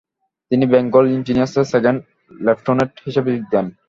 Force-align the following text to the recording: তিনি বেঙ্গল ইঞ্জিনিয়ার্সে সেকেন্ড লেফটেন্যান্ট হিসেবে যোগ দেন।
তিনি 0.51 0.65
বেঙ্গল 0.73 1.05
ইঞ্জিনিয়ার্সে 1.15 1.61
সেকেন্ড 1.73 1.99
লেফটেন্যান্ট 2.45 2.93
হিসেবে 3.05 3.29
যোগ 3.35 3.43
দেন। 3.53 3.65